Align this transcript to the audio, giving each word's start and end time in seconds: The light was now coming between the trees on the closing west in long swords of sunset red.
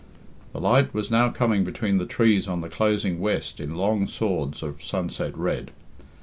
The 0.51 0.59
light 0.59 0.95
was 0.95 1.11
now 1.11 1.29
coming 1.29 1.63
between 1.63 1.99
the 1.99 2.07
trees 2.07 2.47
on 2.47 2.61
the 2.61 2.69
closing 2.69 3.19
west 3.19 3.59
in 3.59 3.75
long 3.75 4.07
swords 4.07 4.63
of 4.63 4.81
sunset 4.83 5.37
red. 5.37 5.69